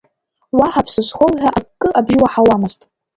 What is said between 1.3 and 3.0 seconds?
ҳәа акы абжьы уаҳауамызт.